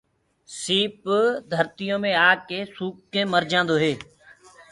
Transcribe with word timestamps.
سيٚپ 0.59 0.97
ڌرتيو 1.51 1.95
مي 2.03 2.11
آڪي 2.31 2.59
سوُڪ 2.75 2.95
ڪي 3.13 3.21
مرجآندآ 3.33 3.75
هي۔ 3.83 3.93